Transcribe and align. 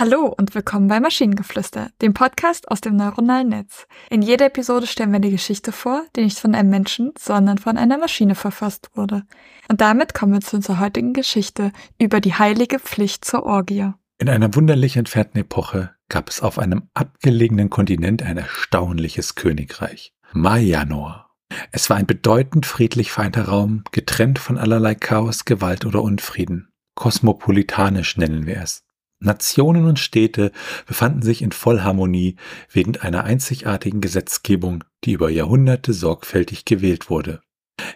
Hallo 0.00 0.26
und 0.26 0.54
willkommen 0.54 0.86
bei 0.86 1.00
Maschinengeflüster, 1.00 1.90
dem 2.00 2.14
Podcast 2.14 2.70
aus 2.70 2.80
dem 2.80 2.94
neuronalen 2.94 3.48
Netz. 3.48 3.88
In 4.10 4.22
jeder 4.22 4.46
Episode 4.46 4.86
stellen 4.86 5.10
wir 5.10 5.16
eine 5.16 5.32
Geschichte 5.32 5.72
vor, 5.72 6.04
die 6.14 6.22
nicht 6.22 6.38
von 6.38 6.54
einem 6.54 6.70
Menschen, 6.70 7.12
sondern 7.18 7.58
von 7.58 7.76
einer 7.76 7.98
Maschine 7.98 8.36
verfasst 8.36 8.90
wurde. 8.94 9.24
Und 9.68 9.80
damit 9.80 10.14
kommen 10.14 10.34
wir 10.34 10.40
zu 10.40 10.54
unserer 10.54 10.78
heutigen 10.78 11.14
Geschichte 11.14 11.72
über 11.98 12.20
die 12.20 12.34
heilige 12.34 12.78
Pflicht 12.78 13.24
zur 13.24 13.42
Orgie. 13.42 13.90
In 14.18 14.28
einer 14.28 14.54
wunderlich 14.54 14.96
entfernten 14.96 15.40
Epoche 15.40 15.90
gab 16.08 16.28
es 16.28 16.42
auf 16.42 16.60
einem 16.60 16.88
abgelegenen 16.94 17.68
Kontinent 17.68 18.22
ein 18.22 18.36
erstaunliches 18.36 19.34
Königreich, 19.34 20.12
Mayanor. 20.32 21.28
Es 21.72 21.90
war 21.90 21.96
ein 21.96 22.06
bedeutend 22.06 22.66
friedlich 22.66 23.10
vereinter 23.10 23.48
Raum, 23.48 23.82
getrennt 23.90 24.38
von 24.38 24.58
allerlei 24.58 24.94
Chaos, 24.94 25.44
Gewalt 25.44 25.84
oder 25.84 26.04
Unfrieden. 26.04 26.68
Kosmopolitanisch 26.94 28.16
nennen 28.16 28.46
wir 28.46 28.62
es. 28.62 28.84
Nationen 29.20 29.84
und 29.84 29.98
Städte 29.98 30.52
befanden 30.86 31.22
sich 31.22 31.42
in 31.42 31.52
Vollharmonie 31.52 32.36
wegen 32.70 32.96
einer 32.98 33.24
einzigartigen 33.24 34.00
Gesetzgebung, 34.00 34.84
die 35.04 35.12
über 35.12 35.30
Jahrhunderte 35.30 35.92
sorgfältig 35.92 36.64
gewählt 36.64 37.10
wurde. 37.10 37.40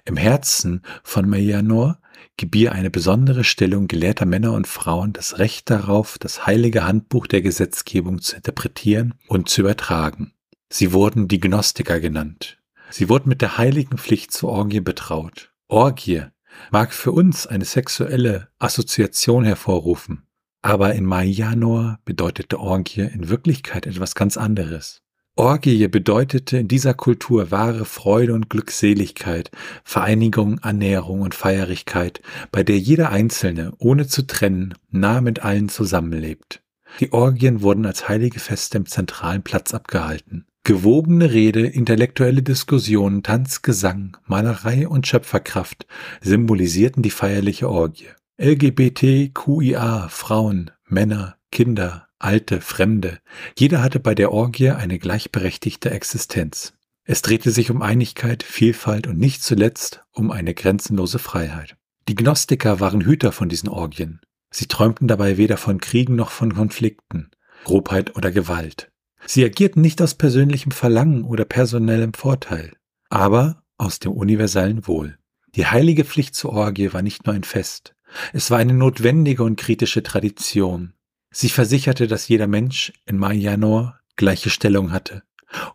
Im 0.05 0.17
Herzen 0.17 0.83
von 1.03 1.29
Mayanor 1.29 1.99
gebier 2.37 2.73
eine 2.73 2.91
besondere 2.91 3.45
Stellung 3.45 3.89
gelehrter 3.89 4.27
Männer 4.27 4.53
und 4.53 4.67
Frauen 4.67 5.13
das 5.13 5.39
Recht 5.39 5.71
darauf, 5.71 6.19
das 6.19 6.47
heilige 6.47 6.85
Handbuch 6.85 7.27
der 7.27 7.43
Gesetzgebung 7.43 8.21
zu 8.21 8.37
interpretieren 8.37 9.15
und 9.29 9.49
zu 9.49 9.61
übertragen. 9.61 10.33
Sie 10.71 10.93
wurden 10.93 11.29
die 11.29 11.41
Gnostiker 11.41 12.01
genannt. 12.01 12.59
Sie 12.91 13.09
wurden 13.09 13.29
mit 13.29 13.43
der 13.43 13.59
heiligen 13.59 13.99
Pflicht 13.99 14.33
zur 14.33 14.51
Orgie 14.51 14.81
betraut. 14.81 15.53
Orgie 15.69 16.23
mag 16.71 16.93
für 16.93 17.13
uns 17.13 17.47
eine 17.47 17.65
sexuelle 17.65 18.49
Assoziation 18.59 19.45
hervorrufen, 19.45 20.27
aber 20.63 20.95
in 20.95 21.05
Mayanor 21.05 21.99
bedeutete 22.05 22.59
Orgie 22.59 23.03
in 23.03 23.29
Wirklichkeit 23.29 23.87
etwas 23.87 24.15
ganz 24.15 24.37
anderes. 24.37 25.03
Orgie 25.35 25.89
bedeutete 25.89 26.59
in 26.59 26.69
dieser 26.69 26.93
Kultur 26.93 27.51
wahre 27.51 27.87
Freude 27.87 28.35
und 28.35 28.51
Glückseligkeit, 28.51 29.51
Vereinigung, 29.83 30.59
Annäherung 30.61 31.23
und 31.23 31.35
Feierigkeit, 31.35 32.21
bei 32.51 32.63
der 32.63 32.79
jeder 32.79 33.11
Einzelne, 33.11 33.73
ohne 33.79 34.07
zu 34.07 34.27
trennen, 34.27 34.75
nah 34.91 35.23
mit 35.23 35.43
allen 35.43 35.71
zusammenlebt. 35.71 36.63
Die 37.01 37.13
Orgien 37.13 37.63
wurden 37.63 37.87
als 37.87 38.11
heilige 38.11 38.41
Feste 38.41 38.77
im 38.77 38.85
zentralen 38.85 39.43
Platz 39.43 39.73
abgehalten. 39.73 40.45
Gewobene 40.65 41.33
Rede, 41.33 41.67
intellektuelle 41.67 42.43
Diskussionen, 42.43 43.23
Tanz, 43.23 43.63
Gesang, 43.63 44.19
Malerei 44.27 44.87
und 44.87 45.07
Schöpferkraft 45.07 45.87
symbolisierten 46.21 47.03
die 47.03 47.11
feierliche 47.11 47.69
Orgie. 47.69 48.11
LGBTQIA, 48.43 50.09
Frauen, 50.09 50.73
Männer, 50.89 51.37
Kinder, 51.53 52.09
Alte, 52.19 52.61
Fremde, 52.61 53.21
jeder 53.57 53.81
hatte 53.85 54.01
bei 54.01 54.17
der 54.17 54.33
Orgie 54.33 54.71
eine 54.71 54.99
gleichberechtigte 54.99 55.93
Existenz. 55.93 56.73
Es 57.05 57.23
drehte 57.23 57.53
sich 57.53 57.71
um 57.71 57.83
Einigkeit, 57.83 58.43
Vielfalt 58.43 59.07
und 59.07 59.17
nicht 59.17 59.45
zuletzt 59.45 60.03
um 60.11 60.33
eine 60.33 60.55
grenzenlose 60.55 61.21
Freiheit. 61.21 61.77
Die 62.09 62.17
Gnostiker 62.17 62.81
waren 62.81 63.03
Hüter 63.03 63.31
von 63.31 63.49
diesen 63.49 63.69
Orgien. 63.69 64.21
Sie 64.51 64.67
träumten 64.67 65.07
dabei 65.07 65.37
weder 65.37 65.57
von 65.57 65.79
Kriegen 65.81 66.17
noch 66.17 66.33
von 66.33 66.53
Konflikten, 66.53 67.31
Grobheit 67.63 68.17
oder 68.17 68.33
Gewalt. 68.33 68.91
Sie 69.25 69.45
agierten 69.45 69.83
nicht 69.83 70.03
aus 70.03 70.17
persönlichem 70.17 70.73
Verlangen 70.73 71.23
oder 71.23 71.45
personellem 71.45 72.13
Vorteil, 72.13 72.73
aber 73.09 73.63
aus 73.79 74.01
dem 74.01 74.11
universellen 74.11 74.89
Wohl. 74.89 75.17
Die 75.55 75.67
heilige 75.67 76.05
Pflicht 76.05 76.35
zur 76.35 76.55
Orgie 76.55 76.93
war 76.93 77.03
nicht 77.03 77.25
nur 77.25 77.37
ein 77.37 77.45
Fest, 77.45 77.95
es 78.33 78.51
war 78.51 78.59
eine 78.59 78.75
notwendige 78.75 79.43
und 79.43 79.57
kritische 79.57 80.03
Tradition. 80.03 80.95
Sie 81.31 81.49
versicherte, 81.49 82.07
dass 82.07 82.29
jeder 82.29 82.47
Mensch 82.47 82.93
in 83.07 83.19
Mayanor 83.19 83.99
gleiche 84.17 84.51
Stellung 84.51 84.93
hatte, 84.93 85.23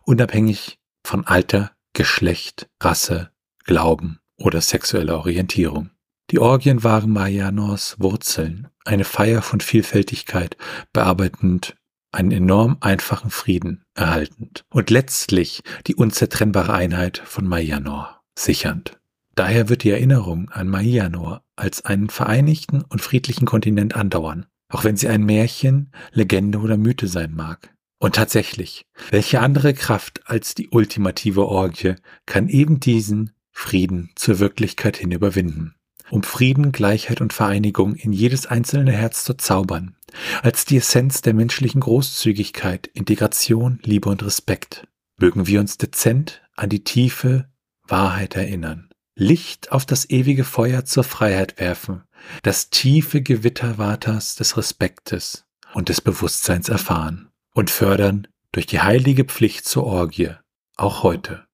unabhängig 0.04 0.78
von 1.04 1.26
Alter, 1.26 1.72
Geschlecht, 1.92 2.68
Rasse, 2.80 3.30
Glauben 3.64 4.20
oder 4.36 4.60
sexueller 4.60 5.18
Orientierung. 5.18 5.90
Die 6.30 6.38
Orgien 6.38 6.84
waren 6.84 7.10
Mayanors 7.10 7.96
Wurzeln, 7.98 8.68
eine 8.84 9.04
Feier 9.04 9.42
von 9.42 9.60
Vielfältigkeit, 9.60 10.56
bearbeitend 10.92 11.76
einen 12.12 12.32
enorm 12.32 12.78
einfachen 12.80 13.30
Frieden 13.30 13.84
erhaltend 13.94 14.64
und 14.70 14.90
letztlich 14.90 15.62
die 15.86 15.94
unzertrennbare 15.94 16.72
Einheit 16.72 17.18
von 17.18 17.46
Mayanor 17.46 18.22
sichernd. 18.38 18.97
Daher 19.38 19.68
wird 19.68 19.84
die 19.84 19.90
Erinnerung 19.90 20.50
an 20.50 20.66
Mayanor 20.66 21.44
als 21.54 21.84
einen 21.84 22.10
vereinigten 22.10 22.82
und 22.82 23.00
friedlichen 23.00 23.46
Kontinent 23.46 23.94
andauern, 23.94 24.46
auch 24.68 24.82
wenn 24.82 24.96
sie 24.96 25.06
ein 25.06 25.22
Märchen, 25.22 25.92
Legende 26.10 26.58
oder 26.58 26.76
Mythe 26.76 27.06
sein 27.06 27.36
mag. 27.36 27.72
Und 28.00 28.16
tatsächlich, 28.16 28.82
welche 29.12 29.38
andere 29.38 29.74
Kraft 29.74 30.22
als 30.28 30.56
die 30.56 30.70
ultimative 30.70 31.46
Orgie 31.46 31.94
kann 32.26 32.48
eben 32.48 32.80
diesen 32.80 33.30
Frieden 33.52 34.10
zur 34.16 34.40
Wirklichkeit 34.40 34.96
hin 34.96 35.12
überwinden? 35.12 35.76
Um 36.10 36.24
Frieden, 36.24 36.72
Gleichheit 36.72 37.20
und 37.20 37.32
Vereinigung 37.32 37.94
in 37.94 38.12
jedes 38.12 38.46
einzelne 38.46 38.90
Herz 38.90 39.22
zu 39.22 39.34
zaubern, 39.34 39.94
als 40.42 40.64
die 40.64 40.78
Essenz 40.78 41.22
der 41.22 41.34
menschlichen 41.34 41.80
Großzügigkeit, 41.80 42.88
Integration, 42.88 43.78
Liebe 43.84 44.08
und 44.08 44.24
Respekt. 44.24 44.88
Mögen 45.16 45.46
wir 45.46 45.60
uns 45.60 45.78
dezent 45.78 46.42
an 46.56 46.70
die 46.70 46.82
tiefe 46.82 47.48
Wahrheit 47.86 48.34
erinnern. 48.34 48.87
Licht 49.20 49.72
auf 49.72 49.84
das 49.84 50.08
ewige 50.10 50.44
Feuer 50.44 50.84
zur 50.84 51.02
Freiheit 51.02 51.58
werfen, 51.58 52.04
das 52.44 52.70
tiefe 52.70 53.20
Gewitter 53.20 53.74
Vaters 53.74 54.36
des 54.36 54.56
Respektes 54.56 55.44
und 55.74 55.88
des 55.88 56.00
Bewusstseins 56.00 56.68
erfahren 56.68 57.28
und 57.52 57.68
fördern 57.68 58.28
durch 58.52 58.66
die 58.66 58.80
heilige 58.80 59.24
Pflicht 59.24 59.66
zur 59.66 59.84
Orgie, 59.84 60.30
auch 60.76 61.02
heute. 61.02 61.44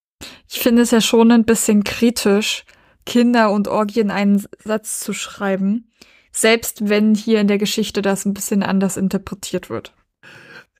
Ich 0.46 0.60
finde 0.60 0.82
es 0.82 0.90
ja 0.90 1.00
schon 1.00 1.32
ein 1.32 1.46
bisschen 1.46 1.84
kritisch, 1.84 2.64
Kinder 3.06 3.50
und 3.50 3.66
Orgie 3.66 4.00
in 4.00 4.10
einen 4.10 4.44
Satz 4.62 5.00
zu 5.00 5.14
schreiben, 5.14 5.90
selbst 6.32 6.90
wenn 6.90 7.14
hier 7.14 7.40
in 7.40 7.48
der 7.48 7.58
Geschichte 7.58 8.02
das 8.02 8.26
ein 8.26 8.34
bisschen 8.34 8.62
anders 8.62 8.98
interpretiert 8.98 9.70
wird. 9.70 9.94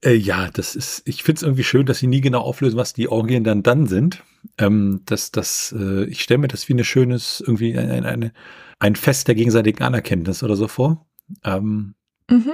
Äh, 0.05 0.15
ja, 0.15 0.51
das 0.51 0.77
ist, 0.77 1.03
ich 1.07 1.23
finde 1.23 1.39
es 1.39 1.43
irgendwie 1.43 1.65
schön, 1.65 1.87
dass 1.87 1.99
sie 1.99 2.07
nie 2.07 2.21
genau 2.21 2.41
auflösen, 2.41 2.77
was 2.77 2.93
die 2.93 3.09
Orgien 3.09 3.43
dann 3.43 3.63
dann 3.63 3.87
sind. 3.87 4.23
Ähm, 4.59 5.01
das, 5.07 5.33
das, 5.33 5.75
äh, 5.79 6.05
ich 6.05 6.21
stelle 6.21 6.39
mir 6.39 6.49
das 6.49 6.69
wie 6.69 6.75
ein 6.75 6.85
schönes, 6.85 7.41
irgendwie 7.41 7.77
ein, 7.77 8.05
eine, 8.05 8.33
ein 8.79 8.97
Fest 8.97 9.29
der 9.29 9.35
gegenseitigen 9.35 9.83
Anerkenntnis 9.83 10.43
oder 10.43 10.57
so 10.57 10.69
vor. 10.69 11.07
Ähm, 11.43 11.95
mhm. 12.31 12.53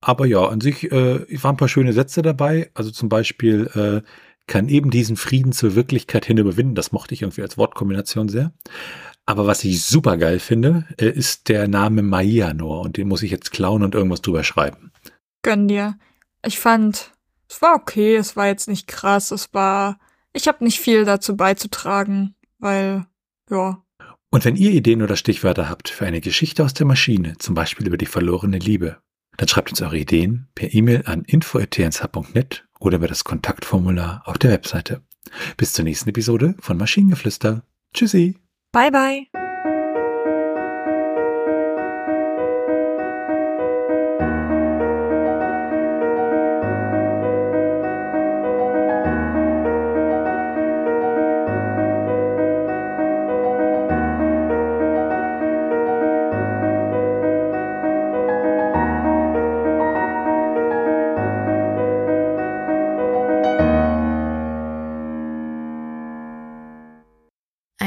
Aber 0.00 0.26
ja, 0.26 0.46
an 0.46 0.60
sich 0.60 0.90
äh, 0.90 1.42
waren 1.42 1.54
ein 1.54 1.58
paar 1.58 1.68
schöne 1.68 1.92
Sätze 1.92 2.22
dabei. 2.22 2.70
Also 2.74 2.90
zum 2.90 3.08
Beispiel 3.08 3.70
äh, 3.74 4.08
kann 4.46 4.68
eben 4.68 4.90
diesen 4.90 5.16
Frieden 5.16 5.52
zur 5.52 5.74
Wirklichkeit 5.74 6.24
hin 6.24 6.38
überwinden. 6.38 6.74
Das 6.74 6.92
mochte 6.92 7.12
ich 7.12 7.22
irgendwie 7.22 7.42
als 7.42 7.58
Wortkombination 7.58 8.28
sehr. 8.28 8.52
Aber 9.26 9.46
was 9.46 9.64
ich 9.64 9.82
super 9.82 10.16
geil 10.16 10.38
finde, 10.38 10.86
äh, 10.98 11.10
ist 11.10 11.48
der 11.48 11.68
Name 11.68 12.02
Maianor 12.02 12.82
und 12.82 12.96
den 12.96 13.08
muss 13.08 13.22
ich 13.22 13.32
jetzt 13.32 13.50
klauen 13.50 13.82
und 13.82 13.94
irgendwas 13.94 14.22
drüber 14.22 14.44
schreiben. 14.44 14.92
Gönn 15.42 15.68
dir. 15.68 15.98
Ich 16.46 16.58
fand, 16.58 17.12
es 17.48 17.60
war 17.60 17.74
okay, 17.74 18.16
es 18.16 18.36
war 18.36 18.46
jetzt 18.46 18.68
nicht 18.68 18.86
krass, 18.86 19.32
es 19.32 19.52
war, 19.52 19.98
ich 20.32 20.46
habe 20.46 20.64
nicht 20.64 20.80
viel 20.80 21.04
dazu 21.04 21.36
beizutragen, 21.36 22.34
weil, 22.58 23.04
ja. 23.50 23.82
Und 24.30 24.44
wenn 24.44 24.56
ihr 24.56 24.70
Ideen 24.70 25.02
oder 25.02 25.16
Stichwörter 25.16 25.68
habt 25.68 25.88
für 25.88 26.06
eine 26.06 26.20
Geschichte 26.20 26.64
aus 26.64 26.74
der 26.74 26.86
Maschine, 26.86 27.36
zum 27.38 27.54
Beispiel 27.54 27.86
über 27.86 27.96
die 27.96 28.06
verlorene 28.06 28.58
Liebe, 28.58 28.98
dann 29.36 29.48
schreibt 29.48 29.70
uns 29.70 29.82
eure 29.82 29.98
Ideen 29.98 30.48
per 30.54 30.72
E-Mail 30.72 31.02
an 31.06 31.22
info.tnsh.net 31.22 32.64
oder 32.78 32.96
über 32.96 33.08
das 33.08 33.24
Kontaktformular 33.24 34.22
auf 34.24 34.38
der 34.38 34.50
Webseite. 34.50 35.02
Bis 35.56 35.72
zur 35.72 35.84
nächsten 35.84 36.10
Episode 36.10 36.54
von 36.60 36.76
Maschinengeflüster. 36.76 37.62
Tschüssi. 37.92 38.36
Bye 38.72 38.90
bye. 38.90 39.45